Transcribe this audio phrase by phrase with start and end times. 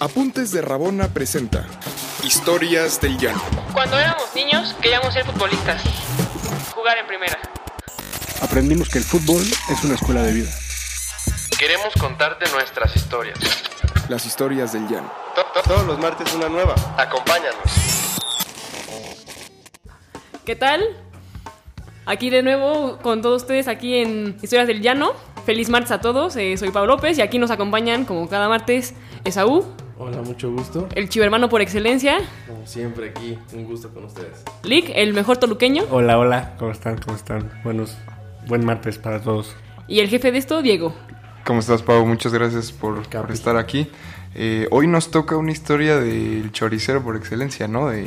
[0.00, 1.66] Apuntes de Rabona presenta
[2.22, 3.42] Historias del Llano.
[3.72, 5.82] Cuando éramos niños queríamos ser futbolistas,
[6.74, 7.38] jugar en primera.
[8.40, 10.50] Aprendimos que el fútbol es una escuela de vida.
[11.58, 13.38] Queremos contarte nuestras historias.
[14.08, 15.12] Las historias del Llano.
[15.34, 16.74] To- to- Todos los martes una nueva.
[16.96, 17.62] Acompáñanos.
[20.46, 20.82] ¿Qué tal?
[22.06, 25.12] Aquí de nuevo con todos ustedes aquí en Historias del Llano.
[25.44, 28.94] Feliz martes a todos, eh, soy Pablo López y aquí nos acompañan como cada martes
[29.24, 29.66] Esaú,
[30.00, 30.88] Hola, mucho gusto.
[30.94, 34.44] el chivermano por excelencia, Como siempre aquí, un gusto con ustedes.
[34.62, 36.98] Lick, el mejor toluqueño Hola, hola, ¿cómo están?
[36.98, 37.50] ¿Cómo están?
[37.64, 37.96] Buenos,
[38.46, 39.56] buen martes para todos.
[39.88, 40.94] y el jefe de esto, Diego.
[41.44, 42.06] ¿Cómo estás, Pau?
[42.06, 43.88] Muchas gracias por, estar aquí.
[44.36, 47.88] Eh, hoy nos toca una historia del choricero por excelencia, ¿no?
[47.88, 48.06] De,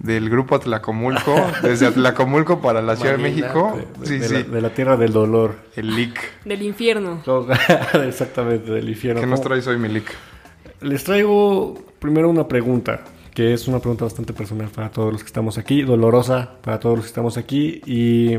[0.00, 3.80] del grupo Atlacomulco, desde Atlacomulco para la Ciudad de México.
[4.00, 5.56] De, Sí, de sí, La, de la tierra del dolor.
[5.76, 6.44] el LIC.
[6.44, 7.22] Del infierno.
[8.06, 9.22] Exactamente, del infierno.
[9.22, 10.12] ¿Qué nos traes hoy, mi LIC?
[10.82, 13.00] Les traigo primero una pregunta,
[13.34, 16.96] que es una pregunta bastante personal para todos los que estamos aquí, dolorosa para todos
[16.96, 17.80] los que estamos aquí.
[17.86, 18.36] Y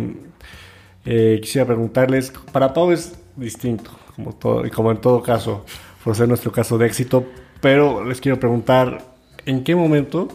[1.05, 5.65] eh, quisiera preguntarles, para Pau es distinto, como, todo, y como en todo caso,
[6.03, 7.25] por ser nuestro caso de éxito,
[7.61, 9.01] pero les quiero preguntar,
[9.45, 10.27] ¿en qué momento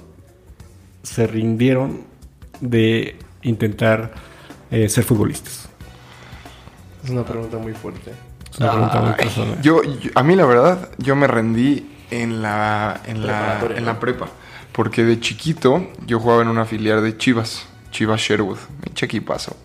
[1.03, 2.01] se rindieron
[2.61, 4.13] de intentar
[4.71, 5.69] eh, ser futbolistas?
[7.05, 8.13] Es una pregunta muy fuerte.
[8.51, 9.63] Es una pregunta muy personal.
[9.63, 14.01] Yo, yo- a mí la verdad, yo me rendí en la, en la, en la
[14.01, 14.29] prepa.
[14.73, 19.57] Porque de chiquito yo jugaba en una filial de Chivas, Chivas Sherwood, mi equipazo.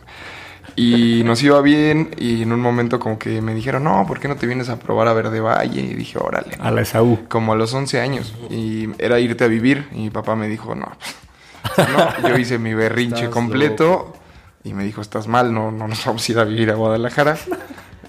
[0.75, 4.27] Y nos iba bien y en un momento como que me dijeron, no, ¿por qué
[4.27, 5.81] no te vienes a probar a Verde Valle?
[5.81, 6.57] Y dije, órale.
[6.59, 7.19] A la Esaú.
[7.27, 8.33] Como a los 11 años.
[8.49, 9.87] Y era irte a vivir.
[9.91, 10.91] Y mi papá me dijo, no.
[11.75, 12.29] pues, no.
[12.29, 13.85] Yo hice mi berrinche Estás completo.
[13.85, 14.17] loco.
[14.63, 17.37] Y me dijo, estás mal, no, no nos vamos a ir a vivir a Guadalajara.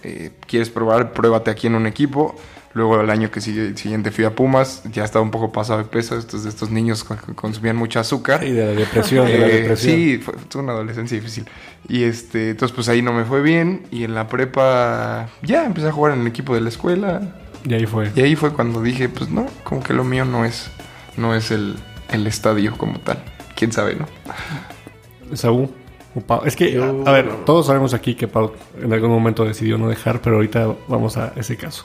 [0.05, 1.12] Eh, ¿Quieres probar?
[1.12, 2.36] Pruébate aquí en un equipo.
[2.75, 4.83] Luego el año que sigue, siguiente fui a Pumas.
[4.92, 6.19] Ya estaba un poco pasado de peso.
[6.19, 8.42] Estos, estos niños con- consumían mucha azúcar.
[8.44, 9.97] Y de la depresión, de la Eh, depresión.
[9.97, 11.45] Sí, fue, fue una adolescencia difícil.
[11.89, 13.86] Y este, entonces pues ahí no me fue bien.
[13.92, 17.36] Y en la prepa ya empecé a jugar en el equipo de la escuela.
[17.64, 18.11] Y ahí fue.
[18.14, 20.68] Y ahí fue cuando dije, pues no, como que lo mío no es,
[21.17, 21.77] no es el,
[22.11, 23.23] el estadio como tal.
[23.55, 24.07] Quién sabe, ¿no?
[25.36, 25.68] Saúl.
[26.45, 30.20] Es que, a ver, todos sabemos aquí que Pau en algún momento decidió no dejar,
[30.20, 31.84] pero ahorita vamos a ese caso.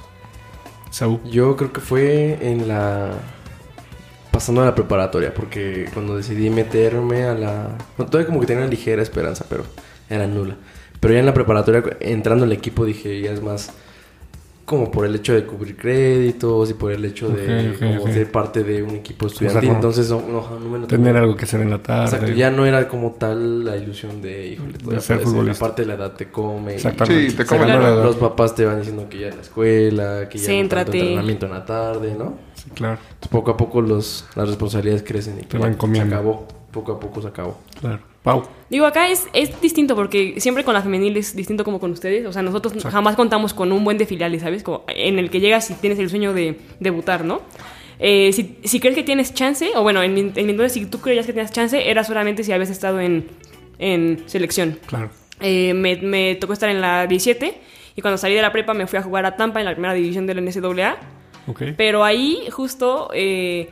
[1.26, 3.12] Yo creo que fue en la...
[4.32, 7.78] Pasando a la preparatoria, porque cuando decidí meterme a la...
[7.98, 9.64] Todavía como que tenía ligera esperanza, pero
[10.10, 10.56] era nula.
[11.00, 13.72] Pero ya en la preparatoria, entrando al equipo, dije, ya es más
[14.70, 18.64] como por el hecho de cubrir créditos y por el hecho de como ser parte
[18.64, 19.72] de un equipo estudiantil.
[19.72, 22.06] Entonces, no, no, no me lo Tener algo que hacer en la tarde.
[22.16, 25.66] Exacto, ya no era como tal la ilusión de, híjole, todavía ser futbolista.
[25.66, 26.74] Aparte la edad te come.
[26.74, 27.32] y- Exactamente.
[27.32, 28.04] Sí, te come la edad.
[28.04, 30.92] Los papás te van diciendo que ya en la escuela, que ya no Céntrate.
[30.92, 32.34] tanto entrenamiento en la tarde, ¿no?
[32.54, 36.10] Sí, claro, Entonces, poco a poco los, las responsabilidades crecen y Te ya van comiendo.
[36.12, 36.48] se acabó.
[36.72, 37.58] Poco a poco se acabó.
[37.82, 38.02] claro.
[38.24, 38.44] Pau.
[38.70, 42.26] Digo, acá es, es distinto porque siempre con la femenil es distinto como con ustedes.
[42.26, 44.62] O sea, nosotros jamás contamos con un buen de filiales, ¿sabes?
[44.64, 47.42] Como en el que llegas y tienes el sueño de debutar, ¿no?
[47.98, 50.86] Eh, si, si crees que tienes chance, o bueno, en, mi- en mi entonces, si
[50.86, 53.28] tú creías que tenías chance, era solamente si habías estado en,
[53.80, 54.80] en selección.
[54.86, 55.10] Claro.
[55.42, 57.60] Eh, me, me tocó estar en la 17
[57.96, 59.94] y cuando salí de la prepa me fui a jugar a Tampa en la primera
[59.94, 60.98] división de la NCAA.
[61.48, 61.62] Ok.
[61.76, 63.70] Pero ahí justo eh,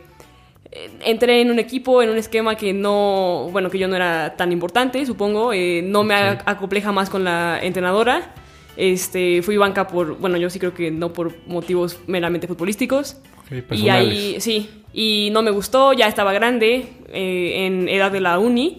[1.03, 4.51] entré en un equipo, en un esquema que no, bueno, que yo no era tan
[4.51, 5.53] importante, supongo.
[5.53, 6.13] eh, no me
[6.45, 8.33] acoplé jamás con la entrenadora.
[8.75, 13.17] Este, fui banca por, bueno, yo sí creo que no por motivos meramente futbolísticos.
[13.39, 18.19] Ok, Y ahí, sí, y no me gustó, ya estaba grande, eh, en edad de
[18.19, 18.77] la uni.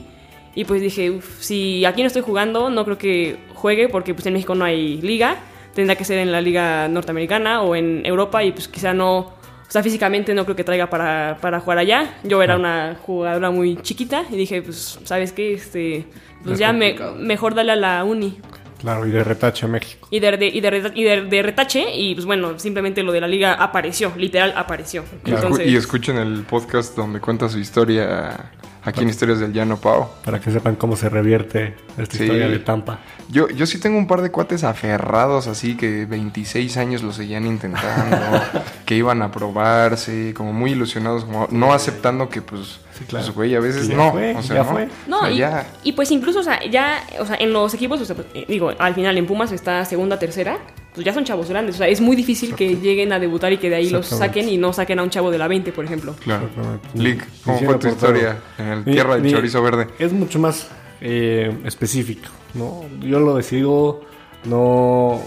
[0.54, 4.26] Y pues dije, "Uf, si aquí no estoy jugando, no creo que juegue porque pues
[4.26, 5.36] en México no hay liga.
[5.74, 9.34] Tendrá que ser en la liga norteamericana o en Europa y pues quizá no,
[9.68, 12.14] o sea, físicamente no creo que traiga para, para jugar allá.
[12.24, 15.52] Yo era una jugadora muy chiquita y dije, pues, ¿sabes qué?
[15.54, 16.06] Este,
[16.42, 18.38] pues Es ya me, mejor dale a la uni.
[18.78, 20.06] Claro, y de retache a México.
[20.10, 23.26] Y de, de- y, de, y de- retache, y pues bueno, simplemente lo de la
[23.26, 25.02] liga apareció, literal apareció.
[25.02, 28.52] Escu- Entonces, Y escuchen el podcast donde cuenta su historia
[28.88, 30.08] aquí en Historias del Llano, Pau.
[30.24, 32.24] Para que sepan cómo se revierte esta Sí.
[32.24, 32.98] historia de Tampa.
[33.30, 37.46] Yo, yo sí tengo un par de cuates aferrados así que 26 años lo seguían
[37.46, 38.16] intentando,
[38.86, 43.26] que iban a probarse, como muy ilusionados, como no aceptando que pues, Sí, claro.
[43.26, 44.10] pues, güey, a veces Ya no.
[44.12, 44.70] fue, o sea, ya no.
[44.70, 44.88] fue.
[45.06, 45.66] No, O sea, y, ya.
[45.84, 48.44] y pues incluso, o sea, ya, o sea, en los equipos, o sea, pues, eh,
[48.48, 50.58] digo, al final en Pumas está segunda, tercera,
[50.94, 53.58] pues ya son chavos grandes, o sea, es muy difícil que lleguen a debutar y
[53.58, 55.84] que de ahí los saquen y no saquen a un chavo de la 20, por
[55.84, 56.14] ejemplo.
[56.24, 56.48] Claro.
[56.94, 59.86] Lick, ¿cómo fue tu historia en el Mi- Tierra del mi- Chorizo Verde?
[59.98, 60.68] Es mucho más
[61.00, 62.82] eh, específico, ¿no?
[63.00, 64.00] Yo lo decido
[64.44, 65.20] no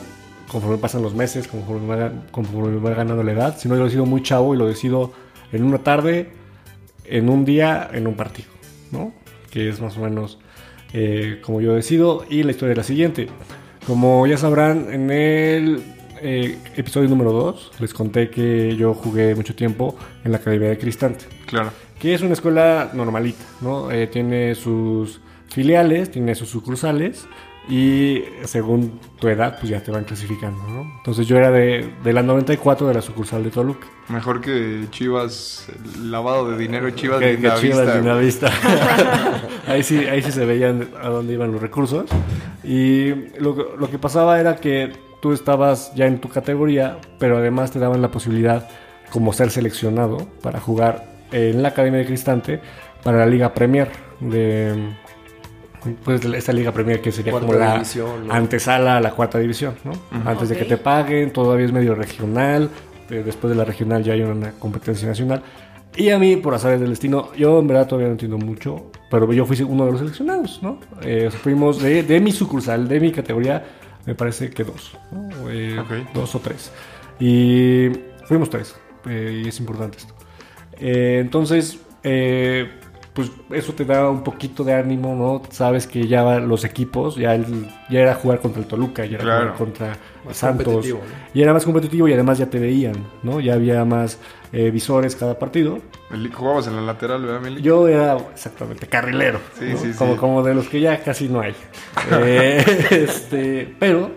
[0.49, 4.05] conforme pasan los meses, conforme va, conforme va ganando la edad, sino yo lo decido
[4.05, 5.13] muy chavo y lo decido
[5.53, 6.31] en una tarde,
[7.05, 8.49] en un día, en un partido,
[8.91, 9.13] ¿no?
[9.49, 10.39] Que es más o menos
[10.93, 12.25] eh, como yo decido.
[12.29, 13.27] Y la historia es la siguiente.
[13.87, 15.83] Como ya sabrán, en el
[16.21, 20.77] eh, episodio número 2 les conté que yo jugué mucho tiempo en la Academia de
[20.77, 21.71] Cristante Claro.
[21.99, 23.91] que es una escuela normalita, ¿no?
[23.91, 25.19] Eh, tiene sus
[25.49, 27.25] filiales, tiene sus sucursales
[27.69, 30.81] y según tu edad, pues ya te van clasificando, ¿no?
[30.97, 33.87] Entonces yo era de, de la 94 de la sucursal de Toluca.
[34.09, 37.95] Mejor que Chivas, el lavado de dinero Chivas Que- de que Chivas.
[37.95, 38.49] Lindavista.
[39.67, 42.05] ahí, sí, ahí sí se veían a dónde iban los recursos.
[42.63, 43.09] Y
[43.39, 44.91] lo, que- lo que pasaba era que
[45.21, 48.67] tú estabas ya en tu categoría, pero además te daban la posibilidad
[49.11, 52.59] como ser seleccionado para jugar en la Academia de Cristante
[53.03, 54.93] para la Liga Premier de
[56.03, 58.33] pues esta Liga Premier que sería Cuarta como la división, ¿no?
[58.33, 59.91] antesala a la cuarta división, ¿no?
[60.25, 60.59] Antes de Ok.
[60.61, 62.69] que te paguen, todavía es medio regional,
[63.09, 65.41] eh, después de la regional ya hay una competencia nacional.
[65.95, 69.31] Y a mí, por azares del destino, yo en verdad todavía no entiendo mucho, pero
[69.33, 70.79] yo fui uno de los seleccionados, ¿no?
[71.01, 73.63] Eh, fuimos de, de mi sucursal, de mi categoría,
[74.05, 75.29] me parece que dos, ¿no?
[75.49, 76.13] Eh, Ok.
[76.13, 76.71] dos o tres.
[77.19, 77.89] Y
[78.25, 78.75] fuimos tres,
[79.09, 80.13] eh, y es importante esto.
[80.79, 82.69] Eh, entonces, eh,
[83.13, 85.41] pues eso te da un poquito de ánimo, ¿no?
[85.51, 89.23] Sabes que ya los equipos, ya, el- ya era jugar contra el Toluca, ya era
[89.23, 89.41] Claro.
[89.41, 90.65] jugar contra Más Santos.
[90.65, 91.29] competitivo, ¿no?
[91.33, 93.39] Y era más competitivo y además ya te veían, ¿no?
[93.41, 94.17] Ya había más
[94.53, 95.79] eh, visores cada partido.
[96.33, 97.61] Jugabas en la lateral, ¿verdad, Meli?
[97.61, 99.39] Yo era exactamente carrilero.
[99.57, 99.77] Sí, ¿no?
[99.77, 99.97] sí, sí.
[99.97, 101.53] como, como de los que ya casi no hay.
[102.11, 104.11] Eh, este, pero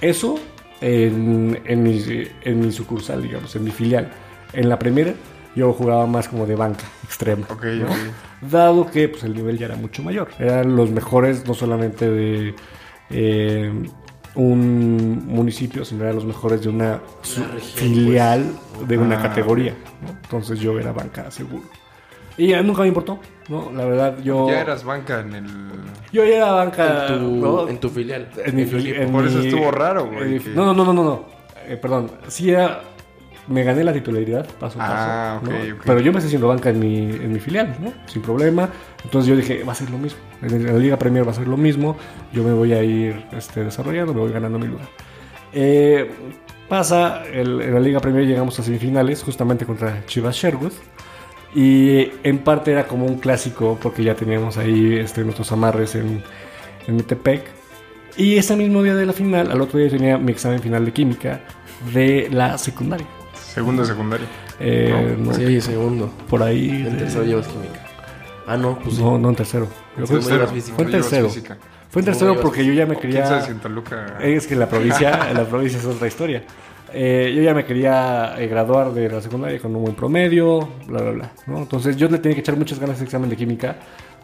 [0.00, 0.38] eso
[0.80, 2.02] en, en, mi,
[2.42, 4.10] en mi sucursal, digamos, en mi filial.
[4.52, 5.12] En la primera
[5.56, 7.46] yo jugaba más como de banca extrema.
[7.50, 8.48] Ok, ¿no?
[8.48, 10.28] Dado que pues, el nivel ya era mucho mayor.
[10.38, 12.54] Eran los mejores no solamente de
[13.10, 13.72] eh,
[14.34, 17.00] un municipio, sino eran los mejores de una
[17.74, 18.44] filial
[18.86, 19.74] de una Ah, categoría.
[20.02, 20.10] ¿no?
[20.10, 21.64] Entonces yo era banca seguro.
[22.38, 23.18] Y ya nunca me importó,
[23.48, 23.72] ¿no?
[23.74, 24.46] La verdad, yo...
[24.50, 25.46] Ya eras banca en el...
[26.12, 27.06] Yo ya era banca...
[27.06, 27.68] En tu, ¿no?
[27.68, 28.28] en tu filial.
[28.44, 31.24] En mi en Por eso estuvo raro, güey, que- No, no, no, no, no.
[31.66, 32.10] Eh, perdón.
[32.28, 32.82] Sí era...
[33.48, 34.94] Me gané la titularidad paso a paso.
[35.08, 35.80] Ah, ok.
[35.84, 37.92] Pero yo me estoy haciendo banca en mi, en mi filial, ¿no?
[38.06, 38.68] Sin problema.
[39.04, 40.18] Entonces yo dije, va a ser lo mismo.
[40.42, 41.96] En la Liga Premier va a ser lo mismo.
[42.32, 44.88] Yo me voy a ir este, desarrollando, me voy ganando mi lugar.
[45.52, 46.10] Eh,
[46.68, 50.72] pasa, el- en la Liga Premier llegamos a semifinales, justamente contra Chivas Sherwood.
[51.54, 56.22] Y en parte era como un clásico, porque ya teníamos ahí este, nuestros amarres en,
[56.86, 57.44] en Metepec.
[58.16, 60.92] Y ese mismo día de la final, al otro día tenía mi examen final de
[60.92, 61.40] química
[61.94, 63.06] de la secundaria.
[63.56, 64.26] Segundo de secundaria.
[64.60, 65.32] Eh, no,
[65.62, 66.10] segundo.
[66.28, 66.68] por ahí.
[66.68, 67.80] En de- tercero llevas química.
[68.46, 69.66] Ah, no, pues no, no en tercero.
[69.98, 70.46] Yo fue, Tercero.
[70.46, 71.28] fue en tercero.
[71.30, 71.56] Fue en
[71.90, 74.18] ¿Cómo tercero porque yo ya me ¿Quién sabe quería.
[74.20, 76.44] Es que la provincia, la provincia es otra historia.
[76.92, 81.00] Eh, yo ya me quería eh, graduar de la secundaria con un buen promedio, bla,
[81.00, 81.30] bla, bla.
[81.46, 81.58] ¿no?
[81.58, 83.76] Entonces yo le tenía que echar muchas ganas a ese examen de química,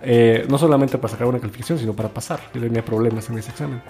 [0.02, 2.38] eh, no solamente para sacar una calificación, sino para pasar.
[2.54, 3.80] Yo tenía problemas en ese examen.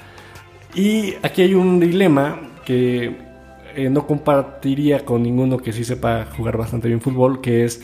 [0.75, 3.32] Y aquí hay un dilema que
[3.77, 7.83] eh, no compartiría con ninguno que sí sepa jugar bastante bien fútbol, que es,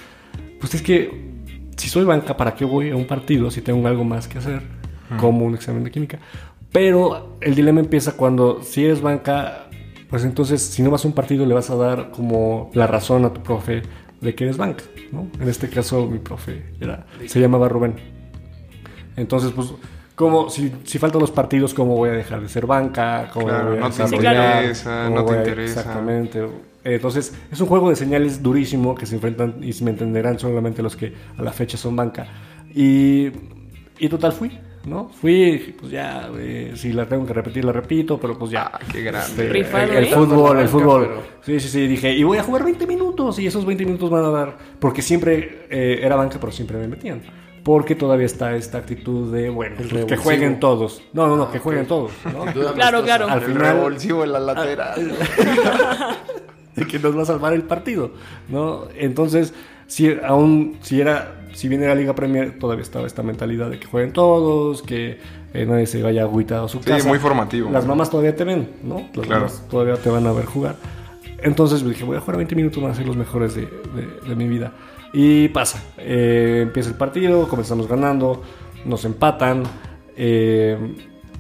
[0.61, 1.29] pues es que
[1.77, 4.63] si soy banca, ¿para qué voy a un partido si tengo algo más que hacer?
[5.19, 6.19] Como un examen de química.
[6.71, 9.71] Pero el dilema empieza cuando si eres banca,
[10.11, 13.25] pues entonces si no vas a un partido le vas a dar como la razón
[13.25, 13.83] a tu profe
[14.21, 15.29] de que eres banca, ¿no?
[15.41, 17.95] En este caso mi profe era, se llamaba Rubén.
[19.17, 19.73] Entonces, pues,
[20.19, 23.31] como si, si faltan los partidos, ¿cómo voy a dejar de ser banca?
[23.33, 24.57] ¿Cómo Claro, voy a no te desarrollar?
[24.63, 25.81] interesa, ¿Cómo no te voy a- interesa.
[25.81, 26.47] Exactamente.
[26.85, 30.83] Entonces, es un juego de señales durísimo que se enfrentan y se me entenderán solamente
[30.83, 32.27] los que a la fecha son banca.
[32.75, 33.29] Y,
[33.99, 34.51] y total fui,
[34.87, 35.09] ¿no?
[35.11, 38.51] Fui, y dije, pues ya, eh, si la tengo que repetir, la repito, pero pues
[38.51, 38.71] ya.
[38.73, 39.29] Ah, qué grande.
[39.29, 40.09] Este, Rifado, el, el ¿eh?
[40.15, 41.07] fútbol, el fútbol.
[41.09, 41.87] pero- Sí, sí, sí.
[41.87, 43.39] Dije, y voy a jugar 20 minutos.
[43.39, 44.59] Y esos 20 minutos van a dar.
[44.81, 47.23] Porque siempre eh, era banca, pero siempre me metían.
[47.69, 51.03] Porque todavía está esta actitud de, bueno, El pues, que jueguen todos.
[51.13, 52.13] No, no, no, que jueguen todos.
[52.33, 52.51] ¿no?
[52.55, 53.29] Duda Claro, claro.
[53.29, 55.13] Al El final, revulsivo en la lateral.
[56.77, 58.13] de que nos va a salvar el partido,
[58.49, 58.85] ¿no?
[58.97, 59.53] Entonces,
[59.87, 63.87] si aún, si era, si bien era Liga Premier, todavía estaba esta mentalidad de que
[63.87, 65.19] jueguen todos, que
[65.53, 67.07] eh, nadie se vaya agüitado a su Sí, casa.
[67.07, 67.71] muy formativo.
[67.71, 69.01] Las mamás todavía te ven, ¿no?
[69.15, 69.41] Las Claro.
[69.43, 70.77] mamás todavía te van a ver jugar.
[71.43, 74.35] Entonces dije, voy a jugar 20 minutos, van a ser los mejores de, de- de
[74.37, 74.73] mi vida.
[75.13, 78.43] Y pasa, eh, empieza el partido, comenzamos ganando,
[78.85, 79.63] nos empatan.
[80.17, 80.77] eh,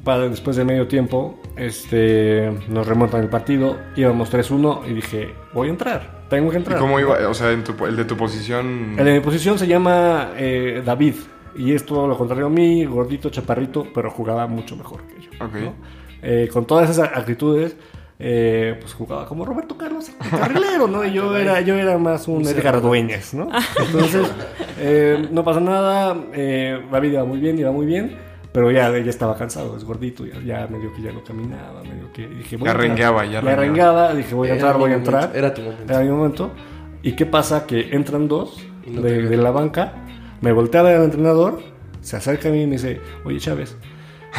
[0.04, 5.68] para después de medio tiempo, este, nos remontan el partido, íbamos 3-1 y dije, voy
[5.68, 6.78] a entrar, tengo que ¿Y entrar.
[6.78, 7.28] cómo iba?
[7.28, 8.94] O sea, en tu- el de tu posición...
[8.96, 11.14] El de mi posición se llama eh, David.
[11.56, 16.52] Y es todo lo contrario a mí, gordito, chaparrito, pero jugaba mucho mejor que yo.
[16.52, 17.76] Con todas esas actitudes,
[18.18, 21.04] eh, pues jugaba como Roberto Carlos, carrilero, ¿no?
[21.04, 23.48] Y yo era, yo era más un Edgar Dueñas, ¿no?
[23.87, 24.26] Entonces,
[24.78, 28.16] eh, no pasa nada, eh, David iba muy bien, iba muy bien,
[28.52, 32.12] pero ya, ya estaba cansado, es gordito, ya, ya medio que ya no caminaba, medio
[32.12, 34.14] que dije, voy Ya rengueaba, ya rengueaba.
[34.14, 35.37] dije, voy a entrar, voy a momento, entrar.
[35.37, 35.92] era tu momento.
[35.92, 36.50] Era mi momento.
[37.02, 37.66] ¿Y qué pasa?
[37.66, 39.92] Que entran dos no de, de la banca,
[40.40, 41.60] me voltea al entrenador,
[42.00, 43.76] se acerca a mí y me dice, oye Chávez,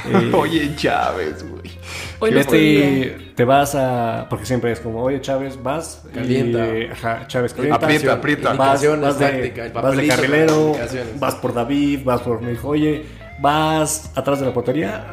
[0.05, 2.31] eh, Oye, Chávez, güey.
[2.33, 4.27] No este, te vas a.
[4.29, 6.03] Porque siempre es como, oye, Chávez, vas.
[6.13, 6.77] Calienta.
[6.77, 7.75] y, ajá, Chávez, calienta.
[7.85, 8.53] Aprieta, aprieta.
[8.53, 10.75] Vas, vas, de, vas de carrilero,
[11.17, 12.41] vas por David, vas por.
[12.41, 13.05] Me dijo, oye,
[13.41, 15.07] vas atrás de la portería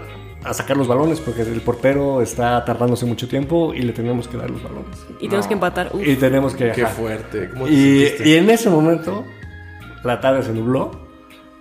[0.45, 4.37] a sacar los balones porque el portero está tardándose mucho tiempo y le tenemos que
[4.37, 4.99] dar los balones.
[5.21, 5.91] Y tenemos que empatar.
[5.93, 6.07] Uf.
[6.07, 6.73] Y tenemos que.
[6.73, 7.51] Qué fuerte.
[7.51, 8.29] ¿Cómo te Y, sentiste?
[8.29, 9.25] y en ese momento,
[10.05, 10.91] la tarde se nubló.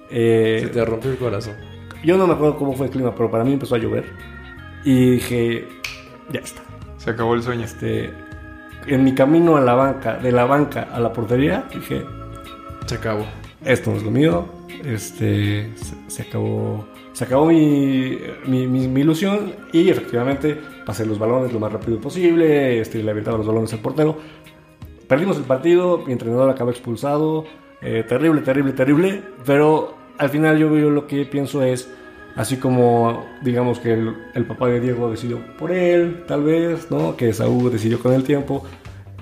[0.10, 1.56] eh, Se te rompió el corazón.
[2.06, 4.06] Yo no me acuerdo cómo fue el clima, pero para mí empezó a llover.
[4.84, 5.68] Y dije,
[6.32, 6.62] ya está.
[6.98, 7.64] Se acabó el sueño.
[7.64, 8.14] Este,
[8.88, 12.04] en mi camino a la banca, de la banca a la portería, dije,
[12.86, 13.26] Se acabó.
[13.64, 14.46] esto no es lo mío.
[14.84, 21.18] Este, se, se acabó, se acabó mi, mi, mi- mi ilusión y efectivamente pasé los
[21.18, 22.80] balones lo más rápido posible.
[22.80, 24.18] Este, le aventaba los balones al portero.
[25.08, 27.46] Perdimos el partido, mi entrenador acabó expulsado.
[27.82, 29.24] eh, terrible, terrible, terrible.
[29.46, 31.90] Pero al final yo, yo lo que pienso es,
[32.36, 37.16] así como digamos que el, el papá de Diego decidió por él, tal vez, ¿no?
[37.16, 38.64] Que Saúl decidió con el tiempo.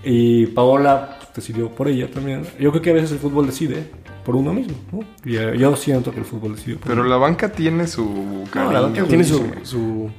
[0.03, 2.43] Y Paola pues, decidió por ella también.
[2.59, 3.85] Yo creo que a veces el fútbol decide
[4.25, 5.00] por uno mismo, ¿no?
[5.25, 8.43] Y eh, yo siento que el fútbol decide por Pero uno la banca tiene su
[8.51, 8.81] cariño.
[8.81, 10.09] banca es Tiene su, su,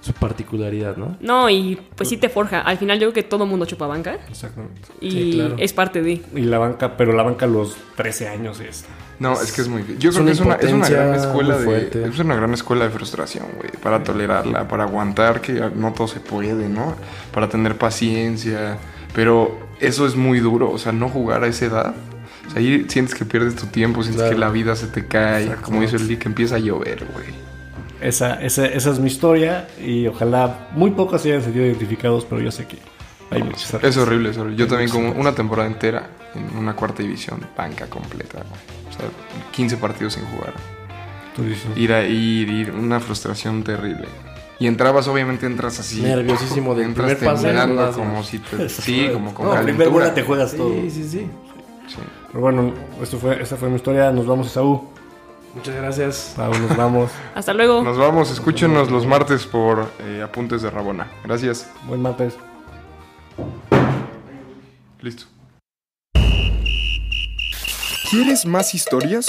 [0.00, 1.16] su particularidad, ¿no?
[1.20, 2.60] No, y pues sí te forja.
[2.60, 4.18] Al final yo creo que todo mundo chupa banca.
[4.28, 4.80] Exactamente.
[5.00, 5.56] Y Sí, claro.
[5.58, 6.22] es parte de.
[6.34, 8.84] Y la banca, pero la banca a los 13 años es...
[9.18, 9.82] No, es que es muy...
[9.98, 11.64] Yo Es creo que es una una, es una gran escuela de...
[11.64, 12.04] fuerte.
[12.08, 13.70] Es una gran escuela de frustración, güey.
[13.82, 16.94] Para tolerarla, para aguantar que no todo se puede, ¿no?
[17.34, 18.78] Para tener paciencia.
[19.14, 20.70] Pero eso es muy duro.
[20.70, 21.94] O sea, no jugar a esa edad.
[22.46, 24.34] O sea, ahí sientes que pierdes tu tiempo, sientes Claro.
[24.36, 25.56] que la vida se te cae.
[25.62, 27.26] Como dice el Lee, que empieza a llover, güey.
[28.00, 32.40] Esa, esa, esa es mi historia y ojalá muy pocos se hayan sentido identificados, pero
[32.40, 32.78] yo sé que
[33.30, 33.74] hay muchos.
[33.82, 34.56] Es horrible, es horrible.
[34.56, 38.44] Yo también como una temporada entera en una cuarta división, banca completa.
[38.88, 39.08] O sea,
[39.52, 40.54] 15 partidos sin jugar.
[41.34, 44.06] Tú dices, Ir a ir, ir, una frustración terrible.
[44.60, 46.00] Y entrabas, obviamente entras así.
[46.00, 49.88] Nerviosísimo del entras primer temblando como si te, sí, como con no, calentura.
[49.88, 50.72] bola te juegas todo.
[50.72, 51.26] Sí, sí, sí.
[51.86, 51.96] Sí.
[52.28, 54.10] Pero bueno, esto fue, esta fue mi historia.
[54.10, 54.80] Nos vamos a Saúl.
[55.58, 56.14] Muchas gracias.
[56.36, 57.10] Saúl, nos vamos.
[57.34, 57.82] Hasta luego.
[57.82, 61.10] Nos vamos, escúchenos los martes por eh, Apuntes de Rabona.
[61.24, 61.68] Gracias.
[61.88, 62.34] Buen martes.
[65.00, 65.24] Listo.
[68.08, 69.28] ¿Quieres más historias?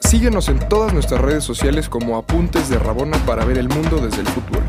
[0.00, 4.20] Síguenos en todas nuestras redes sociales como Apuntes de Rabona para ver el mundo desde
[4.20, 4.62] el fútbol.